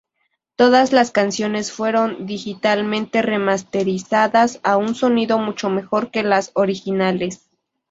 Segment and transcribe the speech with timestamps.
[0.55, 7.47] Todas las canciones fueron digitalmente remasterizadas a un sonido mucho mejor que las originales.